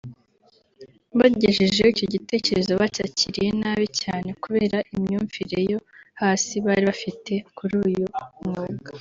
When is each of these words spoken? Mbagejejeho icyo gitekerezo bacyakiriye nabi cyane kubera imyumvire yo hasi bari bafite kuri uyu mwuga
Mbagejejeho 1.13 1.89
icyo 1.93 2.05
gitekerezo 2.13 2.71
bacyakiriye 2.81 3.49
nabi 3.61 3.85
cyane 4.01 4.29
kubera 4.43 4.77
imyumvire 4.95 5.57
yo 5.71 5.79
hasi 6.21 6.53
bari 6.65 6.83
bafite 6.89 7.33
kuri 7.57 7.73
uyu 7.89 8.05
mwuga 8.43 8.89